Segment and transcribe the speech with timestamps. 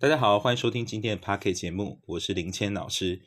[0.00, 3.20] 大家好，欢迎收听今天的 p a r k e t 节目，我是林谦老师。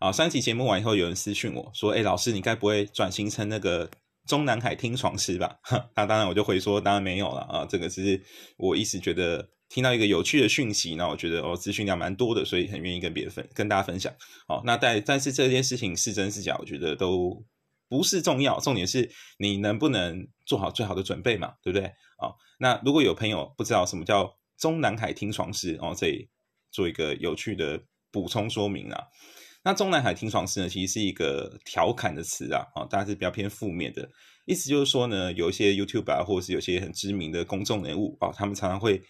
[0.00, 3.88] 啊，上期节目完以后，有人私讯我说：“哎，老师，你该不会转型成那个
[4.26, 5.60] 中南海听床师吧？”
[5.94, 8.20] 那当然，我就回说：“当然没有了啊，这个是
[8.56, 14.12] 我一直觉得听到一个有趣的讯息，那我觉得哦，资讯量蛮多的，所以很愿意跟别人分跟大家分享。
[14.48, 17.40] 好，那但但是这件事情是真是假，我觉得都
[17.88, 19.08] 不是重要，重点是
[19.38, 21.86] 你能不能做好最好的准备嘛，对不对？
[22.18, 24.34] 啊，那如果有朋友不知道什么叫……
[24.58, 26.28] 中南海听床师哦，这里
[26.70, 29.04] 做一个有趣的补充说明啊。
[29.64, 34.08] 那中南海听床师呢，其实是一个调侃的词啊，啊，大家是比较偏负面的
[34.44, 39.02] 意思，就是说呢，有一些 YouTube 啊，或者是有些很知名的公众人物哦，他们常常会。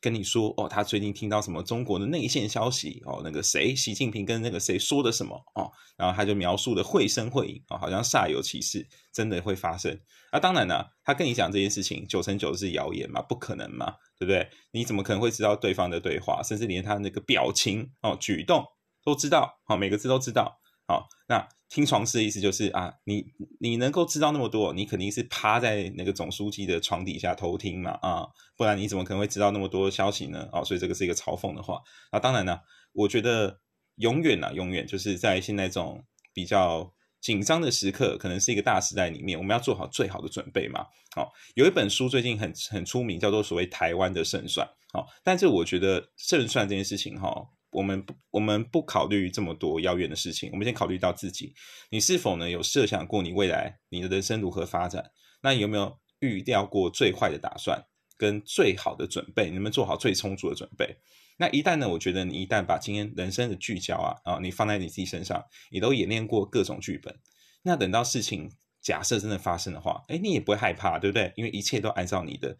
[0.00, 9.96] 跟你说哦，他最近听到什么中国的内线消息哦，那个谁，习近平跟那个谁说的什么哦，然后他就描述的绘声绘影啊，好像煞有其事，真的会发生。
[10.32, 14.48] 那当然呢，他跟你讲这件事情，九成九是谣言嘛，不可能嘛，对不对？
[14.72, 18.64] 你怎么可能会知道对方的对话，甚至连他那个表情哦、举动
[19.04, 19.60] 都知道？
[19.64, 20.60] 好，每个字都知道。
[20.86, 21.48] 好，那。
[21.70, 23.24] 听床事的意思就是啊，你
[23.58, 30.48] 你能够知道那么多，你肯定是趴在那个总书记的床底下偷听嘛啊，不然你怎么可能会知道那么多消息呢？
[30.52, 31.80] 哦，所以这个是一个嘲讽的话。
[32.12, 32.60] 那当然呢，
[32.92, 33.58] 我觉得
[33.96, 40.84] 永远啊，永远就是在现在这种比较紧张的时刻，可能是一个大时代里面，我们要做好最好的准备嘛。
[41.16, 44.68] 好，有一本书最近很很出名，叫做所谓台湾的胜算。
[44.92, 47.34] 好，但是我觉得胜算这件事情哈。
[47.70, 51.54] 我们不，我们不考虑这么多遥远的事情，我们先考虑到自己。
[51.88, 55.10] 你是否呢有设想过你未来你的人生如何发展？
[55.42, 57.82] 那你有没有预料过最坏的打算
[58.18, 59.46] 跟最好的准备？
[59.46, 60.94] 能不能做好最充足的准备？
[61.36, 67.18] 那一旦呢，我觉得你一旦把今天人生的聚焦啊啊，你放在你自己身上，你都演练过各种剧本，
[67.62, 68.50] 那等到事情
[68.80, 71.32] 假设真的发生的话，哎，你也不会害怕，对不对？
[71.36, 72.56] 因为一切都按照你的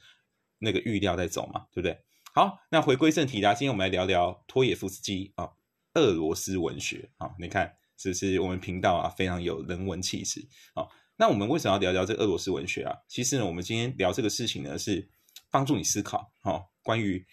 [0.58, 1.98] 那个预料在走嘛，对不对？
[2.34, 3.55] 好，那回归正题啦。
[3.55, 5.50] 今天我们来聊聊托耶夫斯基啊，
[5.94, 7.31] 俄罗斯文学啊。
[7.38, 10.41] 你看，是不是我们频道啊非常有人文气质
[10.75, 10.84] 啊？
[11.16, 12.97] 那我们为什么要聊聊这俄罗斯文学啊？
[13.06, 15.09] 其实呢，我们今天聊这个事情呢，是
[15.48, 17.25] 帮助你思考哈，关于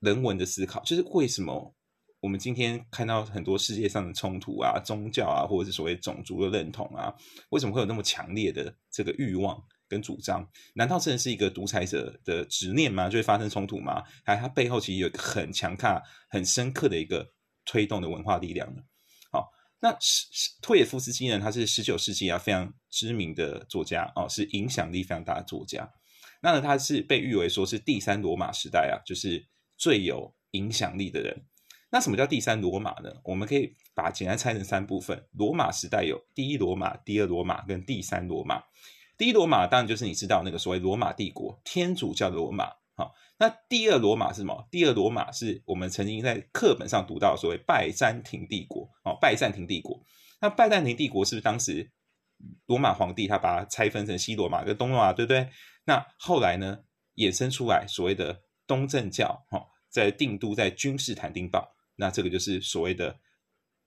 [0.00, 1.74] 人文的思考，就是为什么
[2.20, 7.14] 我们今天看到很多世界上的冲突啊，宗教啊，或者是所谓种族的认同啊，
[7.50, 9.62] 为什么会有那么强烈的这个欲望？
[9.88, 13.08] 跟主张，难道真的是一个独裁者的执念吗？
[13.08, 14.04] 就会发生冲突吗？
[14.24, 17.28] 还它背后其实有一个很强大、很深刻的一个
[17.64, 18.80] 推动的文化力量呢？
[19.32, 19.48] 好，
[19.80, 19.92] 那
[20.62, 21.40] 托也夫斯基呢？
[21.40, 25.90] 他是十九世纪啊非常知名的作家哦，是影响力非常大的作家。
[26.40, 29.44] 那呢，他是被誉为说是第三罗马时代啊，就是
[29.80, 31.46] 最有影响力的人。
[31.90, 33.10] 那什么叫第三罗马呢？
[33.24, 38.62] 我们可以把简单拆成三部分：罗马时代有第一罗马、第二罗马跟第三罗马。
[39.16, 42.66] 第一罗马当然就是你知道那个所谓罗马帝国，天主教的罗马。
[42.94, 44.68] 好，那第二罗马是什么？
[44.70, 48.88] 第二罗马是我们曾经在课本上读到所谓拜占庭帝国。
[49.04, 50.00] 哦，拜占庭帝国。
[50.40, 51.90] 那拜占庭帝国是不是当时
[52.66, 55.48] 罗马皇帝他把它拆分成西罗马跟东罗马，对不对？
[55.84, 56.78] 那后来呢，
[57.16, 61.74] 衍生出来所谓的东正教，哈，在定都在君士坦丁堡。
[61.96, 63.18] 那这个就是所谓的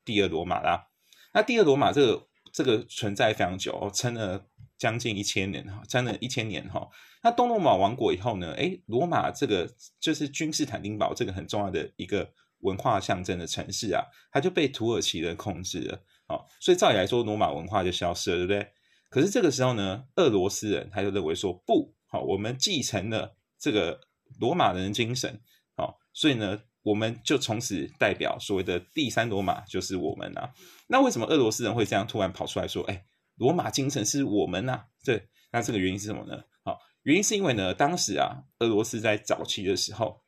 [0.03, 0.89] 第二罗马啦。
[1.33, 4.49] 那第二罗马这个这个存在非常久，撑了。
[4.75, 6.89] 将近一千年哈，将近一千年哈。
[7.21, 8.53] 那东罗马亡国以后呢？
[8.57, 12.29] 哎，罗马这个就是君士坦丁堡这个很重要的一个
[12.59, 16.03] 文化象征的城市啊，它就被土耳其人控制了。
[16.27, 18.71] 好，所以照理来说，罗马文化就消失了，对不对？
[19.09, 24.01] 可是这个时候呢，俄罗斯人他就认为说不好，我们继承了这个
[24.39, 25.39] 罗马人精神，
[25.75, 30.53] 好，所以呢，我们就从此代表所谓的第三罗马就是我们啊。
[30.87, 32.83] 那为什么俄罗斯人会这样突然跑出来说？
[32.85, 33.05] 哎？
[33.37, 36.43] 罗马精神是我们呐，对，那这个原因是什么呢？
[36.63, 40.21] 好，原因是因为呢，当时啊，俄罗斯在早期的时候，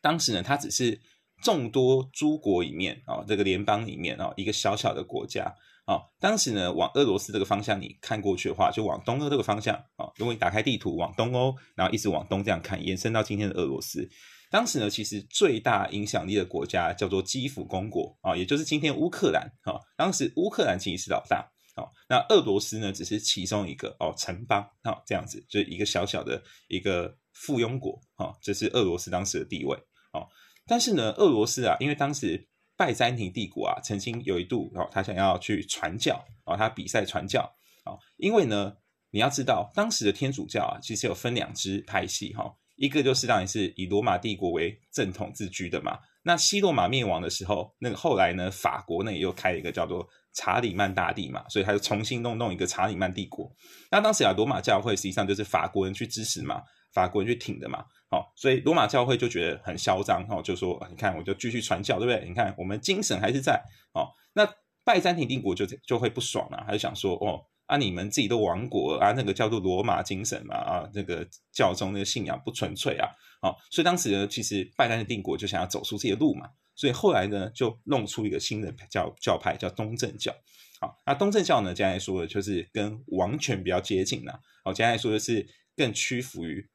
[0.00, 0.98] 当时呢，它只是
[1.42, 5.54] 众多诸国里面啊，这个联邦里面啊，一个小小的国家
[5.84, 6.00] 啊。
[6.20, 10.10] 当时呢，往俄罗斯这个方向你看过去的话，就往东欧这个方向啊。
[10.16, 14.08] 如果你打开地图往东欧，然后一直往东这样看，延伸到今天的俄罗斯，
[14.50, 19.80] 当时呢，其实最大影响力的国家叫做基辅公国啊，也就是今天乌克兰啊。
[19.96, 21.50] 当时乌克兰其实是老大。
[21.76, 29.76] 好，那俄罗斯呢，只是其中一个哦，城邦，好，这样子，就是一个小小的一个附庸国，好，这是俄罗斯当时的地位，
[30.12, 30.28] 好，
[30.68, 37.42] 但是呢，俄罗斯啊，因为当时拜占庭帝国啊，曾经有一度哦，他想要去传教，哦，他比赛传教，
[37.84, 38.76] 哦，因为呢，
[39.10, 50.08] 你要知道，当时的天主教啊，其实有分两支派系，哈，一个就是当然是以罗马帝国为正统自居的嘛，那西罗马灭亡的时候，那个后来呢，法国呢也又开一个叫做。
[50.34, 53.50] 查理曼大帝嘛，所以他就重新弄弄一个查理曼帝国。
[53.90, 56.62] 那当时啊，罗马教会实际上就是法国人去支持嘛。
[56.92, 57.84] 法国人去挺的嘛。
[58.08, 62.28] 好，所以罗马教会就觉得很嚣张，哈，就说你看我就继续传教，对不对？
[62.28, 63.60] 你看我们精神还是在，
[63.94, 64.48] 哦，那
[64.84, 73.08] 拜占庭帝国就就会不爽了，他就想说，哦，啊你们自己都亡国啊，那个叫做罗马精神嘛，啊那个教宗那个信仰不纯粹啊，
[73.42, 76.46] 哦，所以当时呢，其实拜占庭帝国就想要走出自己的路嘛。
[76.76, 80.34] 所以后来呢，就弄出一个新的教教派，叫东正教。
[80.80, 84.40] 好，那东正教呢，将来说的就是跟王权比较接近了。
[84.64, 86.68] 好，将来说的是更屈服于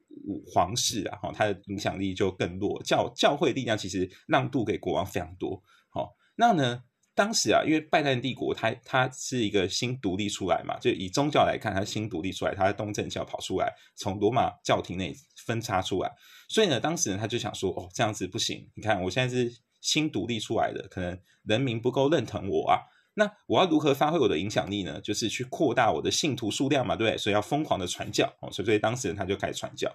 [0.46, 1.18] 皇室啊。
[1.18, 2.82] 哈，它的影响力就更弱。
[2.82, 5.62] 教教会力量其实让渡给国王非常多。
[5.90, 6.82] 好，那呢，
[7.14, 15.14] 当时啊，因为拜占帝国它它是一个新独立出来嘛，就以宗教来看，它新独立出来，它的东正教跑出来，从罗马教廷内
[15.44, 16.10] 分叉出来。
[16.48, 18.70] 所以呢，当时呢，他就想说，哦，这样子不行。
[18.74, 19.60] 你看，我现在是。
[19.80, 22.80] 新独立出来的，可能人民不够认同我啊，
[23.14, 25.00] 那我要如何发挥我的影响力呢？
[25.00, 27.18] 就是去扩大我的信徒数量嘛，对不对？
[27.18, 29.90] 所以要疯狂的传教哦，所以所以当时人他就开始传教。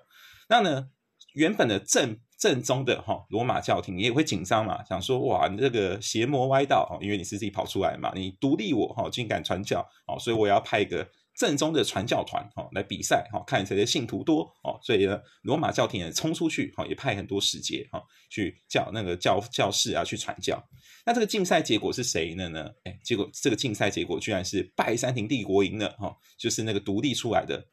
[0.50, 0.90] 那呢，
[1.34, 11.08] 原本的正正宗的哈罗马教廷也会紧张嘛，想说哇，你这个邪魔歪道哦，因为你是自己跑出来嘛，你独立我哈，竟敢传教哦，所以我要派一个。
[11.36, 20.66] 正宗的传教团哦来比赛哈，看谁的信徒多哦，所以呢，罗马教廷也冲出去哈，也派很多使节哈去叫那个教教士啊去传教。
[21.06, 22.48] 那这个竞赛结果是谁的？
[22.48, 27.68] 呢，哎，结果这个竞赛结果居然是拜占庭帝国赢了哈，就是那个独立出来的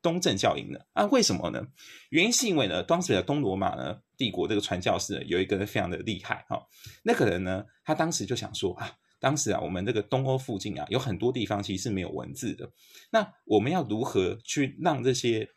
[0.00, 1.04] 东正教赢了啊？
[1.06, 1.68] 为什么呢？
[2.08, 6.66] 原因是因为呢，当时的东罗马呢帝国这个传教士有一个人非常的厉害哈，
[7.02, 8.90] 那个人呢，他当时就想说啊。
[9.24, 12.70] 当时啊，我们这个东欧附近啊，有很多地方其实是没有文字的。
[13.10, 15.48] 那我们要如何去让这些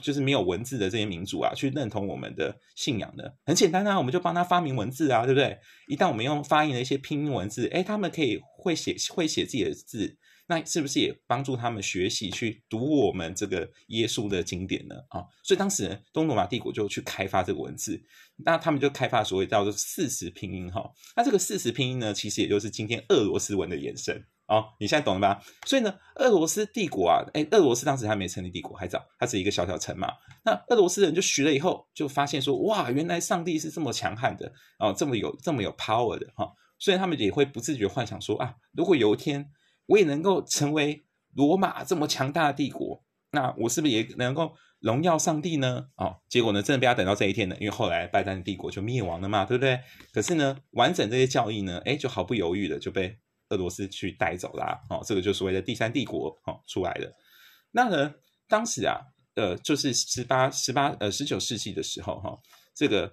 [0.00, 3.24] 就是没有文字的这些民族啊，去认同我们的信仰呢？
[3.44, 5.58] 很简单啊，我们就帮他发明文字啊，对不对？
[5.88, 10.16] 一旦我们用发音的一些拼音文字，哎，他们可以会写会写自己的字。
[10.48, 14.94] 那是不是也帮助他们学习去读我们这个耶稣的经典呢？
[15.08, 18.00] 啊，所以当时东罗马帝国就去开发这个文字，
[18.36, 20.88] 那他们就开发所谓叫做四十拼音哈。
[21.16, 24.66] 那这个四十拼音呢，其实也就是今天俄罗斯文的延伸哦。
[24.78, 25.42] 你现在懂了吧？
[25.66, 30.08] 所以呢，俄罗斯帝国啊，哎，俄罗斯当时还没成立帝国，还早，它是一个小小城嘛。
[30.44, 36.52] 那俄罗斯人就学了以后，就发现说，哇，原来上帝是这么强悍的哦，这么有这么有 power 的哈。
[36.78, 39.50] 所以他们也会不自觉幻想说啊，如果有一天。
[39.86, 41.04] 我也能够成为
[41.34, 45.88] 罗马这么强大的帝国，那我是不是也能够荣耀上帝呢？
[45.96, 49.78] 哦，结果呢，真的被他等到这一天呢，因为后来拜占庭帝国就灭亡了嘛，对不对？
[50.12, 53.16] 可是呢，完整这些教义呢，哎，就毫不犹豫的就被
[53.50, 54.80] 俄罗斯去带走了。
[54.90, 57.14] 哦，这个就所谓的第三帝国哦出来的。
[57.70, 58.14] 那呢，
[58.48, 58.98] 当时啊，
[59.34, 62.38] 呃，就是十八、十八、呃，十九世纪的时候，哈，
[62.74, 63.12] 这个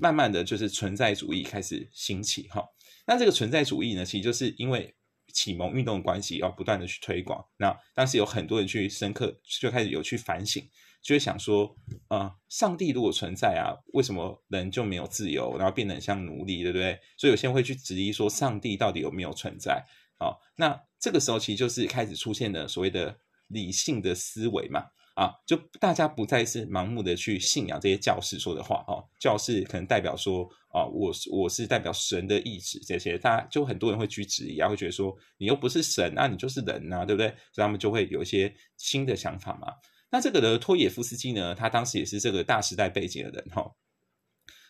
[0.00, 2.64] 慢慢的就是存在主义开始兴起，哈。
[3.06, 4.94] 那这个存在主义呢，其实就是因为。
[5.40, 7.42] 启蒙运动的关系，要不断的去推广。
[7.56, 10.62] 那当时有很多人去深刻，就开始有去反省，
[11.02, 11.74] 就会想说：
[12.08, 17.00] 啊，上帝如果存在啊，为什么人就没有自由，然后变得很像奴隶，对不对？
[17.16, 19.82] 所以有些人会去质疑说，上帝到底有没有存在？
[20.18, 24.84] 啊，那这个时候其实就是开始出现了所谓的理性的思维嘛。
[25.14, 37.28] 啊，就大家不再是盲目的去信仰这些教士说的话哦，教士可能代表说啊，我是我是代表神的意志，这些大家就很多人会去质疑啊，会觉得说你又不是神啊，你就是人呐，对不对？
[37.52, 39.74] 所以他们就会有一些新的想法嘛。
[40.10, 43.72] 那这个的托野夫斯基呢，他当时也是这个大时代背景的人哈。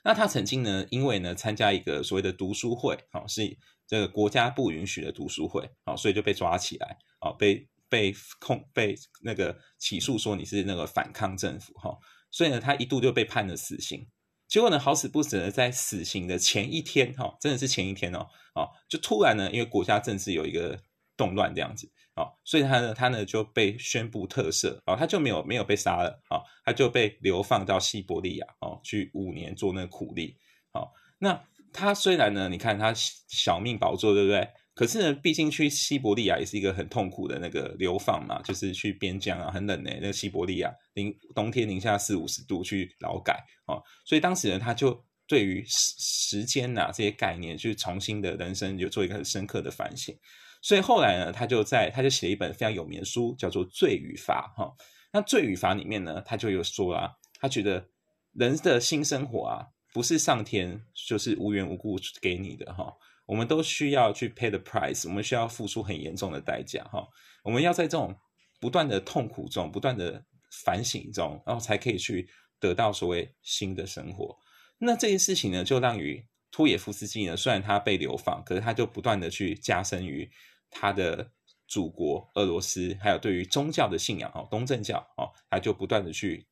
[0.03, 3.57] 那他曾经呢，因为呢参加一个所谓的读书会，哦，是
[3.87, 7.69] 这个国家不允许的读书会，哦，所以就被抓起来，哦，被。
[7.91, 11.99] 被控被那个起诉说你是那个反抗政府哈，
[12.31, 14.09] 所以呢，他一度就被判了死刑。
[14.49, 20.81] 结果呢，好死不死的在死刑的前一天哈，真的是前一天哦，哦，就突然呢，因为国家政治有一个
[21.17, 30.37] 动乱这样子啊，所以他呢，他呢就被宣布特赦啊，他就没有没有被杀了啊，他就被流放到西伯利亚哦，去五年做那个苦力。
[30.73, 34.49] 哦，那他虽然呢，你看他小命保住，对不对？
[34.81, 39.91] 可是呢，毕竟去西伯利亚也是一个很痛苦的那个流放嘛，就是去边疆啊，很冷呢。
[40.01, 50.17] 那个西伯利亚零冬天零下四五十度去劳改啊，所以当时呢，他就对于时时间呐这些概念，去重新的人生有做一个很深刻的反省。
[50.63, 54.73] 所以后来呢，他就在他就写了一本非常有名的书，叫做《罪与罚》哈。
[55.13, 57.87] 那《罪与罚》里面呢，他就有说啊，他觉得
[58.33, 62.91] 人的新生活啊，不是上天就是无缘无故给你的哈。
[63.31, 67.07] 我们都需要去 pay the price，我们需要付出很严重的代价，哈。
[67.45, 68.13] 我们要在这种
[68.59, 70.27] 不断的痛苦中、不断的
[70.65, 74.37] 反省中，然后才可以去得到所谓新的生活。
[74.79, 80.29] 那这些事情呢，就让于托野夫斯基呢，虽然他被流放，可是他就不断的去加深于
[80.69, 81.31] 他的
[81.69, 86.45] 祖国俄罗斯，还有对于宗教的信仰哦，东正教哦，他就不断的去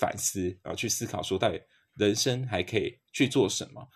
[0.00, 1.60] 反思，然后去思考说，到底
[1.96, 3.86] 人生还可以去做什么？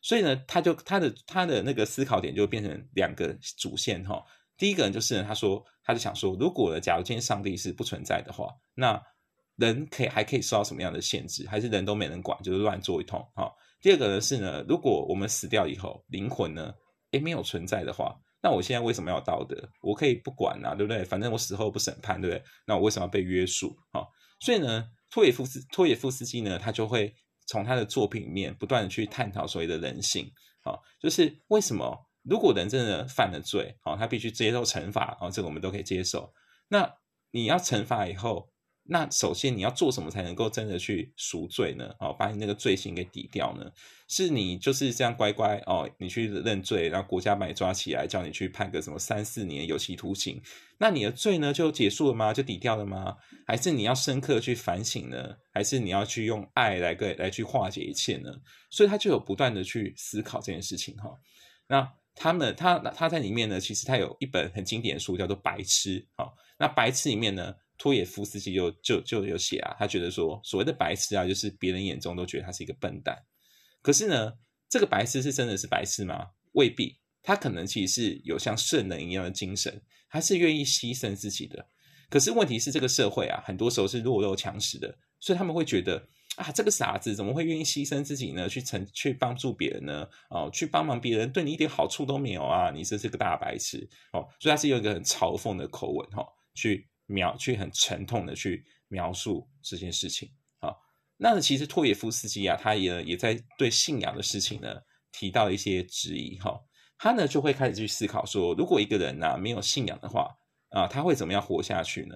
[0.00, 4.24] 所以呢，他就他的他的那个思考点就变成两个主线哈。
[4.56, 9.00] 第一个人就是呢他说，他就想说，如果假如今天上帝是不存在的话，那
[9.56, 11.46] 人可以还可以受到什么样的限制？
[11.48, 13.20] 还是人都没人管，就是乱做一通？
[13.34, 13.50] 哈。
[13.80, 16.72] 第二个呢是呢，如果我们死掉以后，灵魂呢，
[17.12, 19.56] 诶没有存在的话，那我现在为什么要道德？
[19.80, 21.04] 我可以不管啊，对不对？
[21.04, 22.44] 反正我死后不审判，对不对？
[22.66, 23.74] 那我为什么要被约束？
[23.92, 24.06] 哈。
[24.40, 27.14] 所以呢，托野夫斯托野夫斯基呢，他就会
[27.50, 30.30] 从他的作品里面不断的去探讨所谓的人性，
[30.62, 32.06] 啊，就是为什么？
[32.22, 36.32] 如果人真的犯了罪，哦，他必须接受惩罚，哦，这个我们都可以接受。
[36.68, 36.88] 那
[37.32, 38.48] 你要惩罚以后，
[38.92, 41.94] 那首先你要做什么才能够真的去赎罪呢？
[42.00, 43.70] 哦，把你那个罪行给抵掉呢？
[44.08, 50.42] 是你就是这样乖乖哦，你去认罪，然后国家把你抓起来，叫你去判个什么三四年有期徒刑，
[50.78, 52.34] 那你的罪呢就结束了吗？
[52.34, 53.16] 就抵掉了吗？
[53.46, 55.36] 还是你要深刻去反省呢？
[55.54, 58.32] 还是你要去用爱来个来去化解一切呢？
[58.70, 61.10] 所以他就有不断的去思考这件事情哈。
[61.68, 61.92] 那。
[62.16, 73.16] 他们他他在里面呢，其实他有一本很经典的书叫做《白痴》好，那《白痴》里面呢，托耶夫斯基就就就有写啊，他觉得说所谓的白痴啊，就是别人眼中都觉得他是一个笨蛋。
[73.80, 74.34] 可是呢，
[74.68, 76.26] 这个白痴是真的是白痴吗？
[76.52, 81.66] 未必，他可能其实是有像圣人一样的精神，他是愿意牺牲自己的。
[82.10, 86.06] 可是问题是，这个社会啊，很多时候是弱肉强食的，所以他们会觉得。
[86.36, 88.48] 啊，这个傻子怎么会愿意牺牲自己呢？
[88.48, 90.08] 去成去帮助别人呢？
[90.30, 92.70] 哦，去帮忙别人，对你一点好处都没有啊！
[92.70, 94.26] 你是个大白痴哦！
[94.38, 100.80] 所以他是用一个很嘲讽的口吻哈，去描，去很沉痛的去描述这件事情好。
[101.16, 104.80] 那其实托耶夫斯基啊，他也也在对信仰的事情呢
[105.12, 106.58] 提到一些质疑哈。
[106.96, 110.28] 他呢就会开始去思考说，如果一个人呢没有信仰的话
[110.70, 112.14] 啊，他会怎么样活下去呢？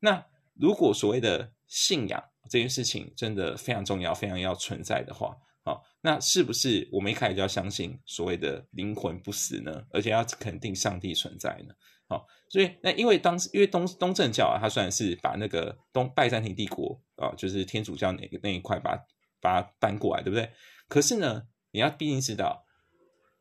[0.00, 9.82] 那如果所谓的信仰，这件事情真的非常重要，非常要存在的话，好，那是不是我们一开始就要相信所谓的灵魂不死呢？
[9.90, 11.74] 而且要肯定上帝存在呢？
[12.12, 18.98] 好，所以那因为当时因为东东正教啊，它虽然是把那个东拜占庭帝国啊，就是天主教那个那一块把
[19.40, 20.50] 把它搬过来，对不对？
[20.88, 22.66] 可是呢，你要毕竟知道，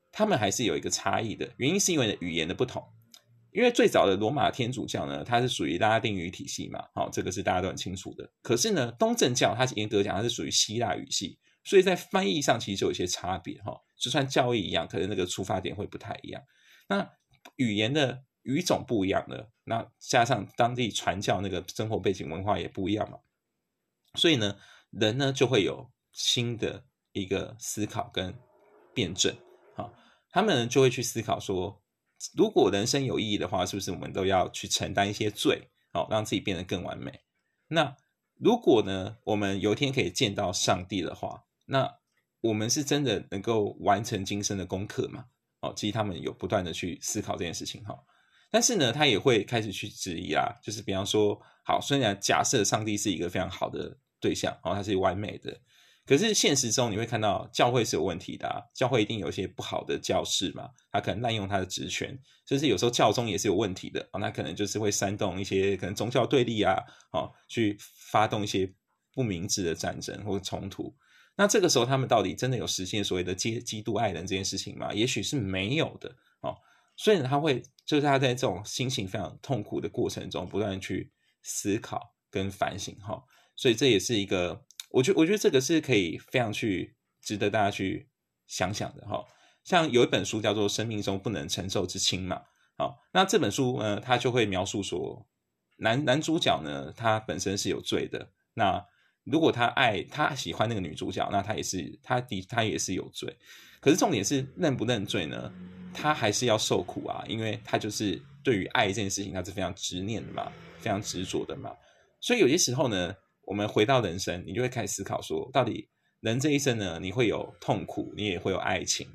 [0.10, 2.82] 他们还是有一个差异的，原因是因为语言的不同。
[3.51, 8.32] 因为最早的罗马天主教呢，它是属于拉丁语体系嘛，好，这个是大家都很清楚的。
[8.42, 13.78] 可是呢，东正教它严格讲它是属于希腊语系，所以在翻译上其实就有一些差别哈。
[14.00, 16.42] 就算教义一样，可能那个出发点会不太一样。
[16.88, 17.06] 那
[17.58, 23.19] 语言的语种不一样的，那加上当地传教那个生活背景文化也不一样嘛，
[24.15, 24.57] 所以呢，
[24.89, 28.33] 人呢就会有新的一个思考跟
[28.93, 29.36] 辩证，
[29.75, 29.93] 好，
[30.29, 31.81] 他们就会去思考说。
[32.38, 37.21] 如果人生有意义的话，是不是我们都要去承担一些罪，好让自己变得更完美？
[37.69, 37.98] 那
[38.36, 41.98] 如果呢，我们有一天可以见到上帝的话，那
[42.41, 45.25] 我们是真的能够完成今生的功课吗？
[45.62, 47.98] 哦，其实他们有不断的去思考这件事情哈。
[48.51, 55.58] 但是呢，他也会开始去质疑啊，就是比方说，好，虽然假设上帝是一个非常好的对象，哦，他是完美的。
[56.05, 66.75] 可是现实中你会看到教会是有问题的，教会一定有一些不好的教士嘛，他可能滥用他的职权，甚至有时候教宗也是有问题的哦，那可能就是会煽动一些可能宗教对立啊，
[67.13, 68.70] 哦，去发动一些
[69.13, 70.93] 不明智的战争或者冲突。
[71.38, 74.91] 那这个时候他们到底真的有实现所谓的基基督爱人这件事情吗？
[74.93, 76.58] 也许是没有的哦。
[76.98, 81.12] 所以他会就是他在这种心情非常痛苦的过程中，不断去
[81.43, 83.21] 思考跟反省哈。
[83.57, 84.63] 所以这也是一个。
[84.91, 88.07] 我觉我觉得这个是可以非常去值得大家去
[88.48, 89.25] 想想的哈，
[89.65, 92.41] 像有一本书叫做《生命中不能承受之轻》嘛，
[92.77, 95.27] 好，那这本书呢，它就会描述说，
[95.79, 98.86] 男男主角呢，他本身是有罪的，那
[99.25, 103.38] 如果他爱他喜欢那个女主角，那他也是他的他也是有罪，
[103.81, 105.53] 可是重点是认不认罪呢？
[105.93, 111.75] 他还是要受苦啊，因为他就是对于爱这件事情，他是非常执念的嘛，非常执着的嘛，
[112.19, 113.15] 所以有些时候呢。
[113.43, 115.89] 我们回到人生，你就会开始思考说，到底
[116.21, 117.00] 人这一生呢？
[117.01, 119.05] 你会有痛苦，你也会有爱情，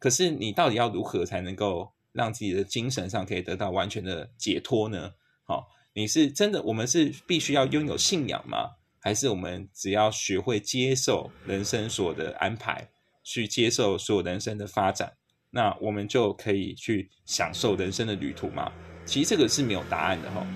[0.00, 5.12] 可是你到底要如何才能够让自己的精神上可以得到完全的解脱呢？
[5.44, 8.70] 好，你是真的，我们是必须要拥有信仰吗？
[8.98, 12.88] 还是我们只要学会接受人生所的安排，
[13.22, 15.17] 去接受所有人生的发展，
[15.50, 18.72] 那我们就可以去享受人生的旅途吗？
[19.04, 20.46] 其实这个是没有答案的哈。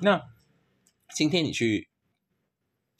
[0.00, 0.20] 那
[1.14, 1.88] 今天你去。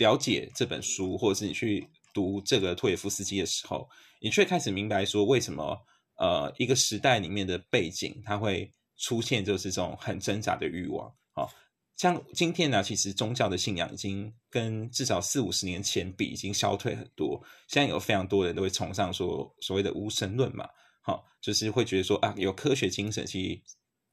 [0.00, 3.87] 了解这本书，或者是你去读这个托耶夫斯基的时候，
[4.19, 5.78] 你却开始明白说，为什么
[6.16, 11.12] 呃一个时代里面的背景，它会出现就是这种很挣扎的欲望。
[11.35, 11.52] 好，
[11.99, 17.38] 像今天呢，其实宗教的信仰已经跟至少四五十年前比，已经消退很多。
[17.69, 20.66] 现在有非常多人都会崇尚说所谓的无神论嘛，
[21.02, 23.62] 好，就是会觉得说啊，有科学精神其实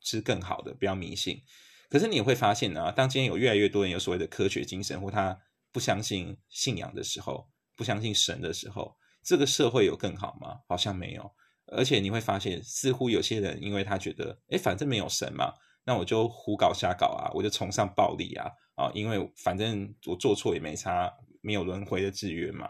[0.02, 1.42] 是更好的，不要迷信。
[1.90, 5.40] 可是你也会发现呢，当今天有越来越多人有所谓的科学精神，或他
[5.72, 10.60] 不相信信仰的时候，不相信神的时候，这个社会有更好吗？
[10.68, 11.32] 好像没有。
[11.68, 15.54] 而且你会发现，似乎有些人因为他觉得，哎，反正没有神嘛，
[15.86, 22.70] 那我就胡搞瞎搞啊，我就崇尚暴力啊，啊，因为反正我做错也没差，没有轮回的制约嘛。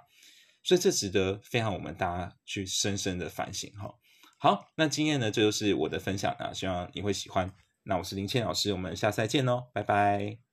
[0.64, 3.94] 所以这值得非常我们大家去深深的反省哈。
[4.40, 7.52] 好，那今天呢，这就是我的分享啊，希望你会喜欢。
[7.84, 10.47] 那我是林倩老师，我们下次再见喽，拜拜。